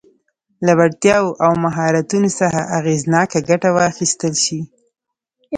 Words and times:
له 0.65 0.71
وړتیاوو 0.79 1.37
او 1.45 1.51
مهارتونو 1.63 2.29
څخه 2.39 2.61
اغېزناکه 2.77 3.39
ګټه 3.49 3.69
واخیستل 3.77 4.33
شي. 4.43 4.59